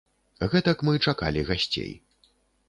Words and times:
Гэтак 0.53 0.81
мы 0.87 1.01
чакалі 1.09 1.45
гасцей. 1.51 1.93